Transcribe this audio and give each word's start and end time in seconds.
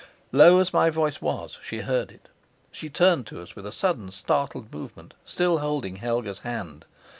Low 0.31 0.57
as 0.57 0.73
my 0.73 0.89
voice 0.89 1.21
was, 1.21 1.59
she 1.61 1.81
heard 1.81 2.11
it. 2.11 2.27
She 2.71 2.89
turned 2.89 3.27
to 3.27 3.39
us 3.39 3.55
with 3.55 3.67
a 3.67 3.71
sudden, 3.71 4.09
startled 4.09 4.73
movement, 4.73 5.13
still 5.25 5.59
holding 5.59 5.97
Helga's 5.97 6.39
hand. 6.39 6.85